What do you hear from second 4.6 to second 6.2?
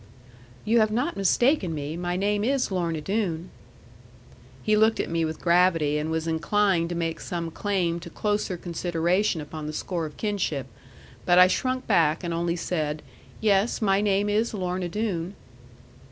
'He looked at me, with gravity, and